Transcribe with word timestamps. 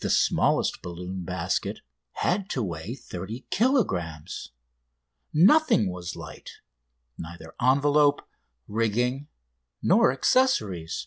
The 0.00 0.10
smallest 0.10 0.82
balloon 0.82 1.22
basket 1.24 1.80
had 2.16 2.50
to 2.50 2.62
weigh 2.62 2.94
30 2.94 3.46
kilogrammes 3.50 4.50
(66 4.50 4.50
lbs.). 4.50 4.50
Nothing 5.46 5.88
was 5.90 6.14
light 6.16 6.50
neither 7.16 7.54
envelope, 7.58 8.28
rigging, 8.68 9.28
nor 9.80 10.12
accessories. 10.12 11.06